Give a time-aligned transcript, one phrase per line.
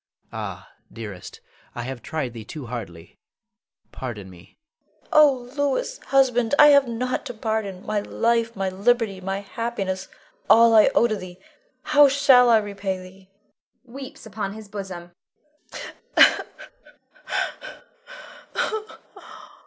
[0.33, 1.41] Ah, dearest,
[1.75, 3.19] I have tried thee too hardly,
[3.91, 4.57] pardon me!
[4.87, 5.09] Leonore.
[5.13, 10.07] Oh, Louis, husband, I have nought to pardon; my life, my liberty, my happiness,
[10.49, 11.37] all, all, I owe to thee.
[11.83, 13.29] How shall I repay thee?
[13.87, 15.11] [_Weeps upon his bosom.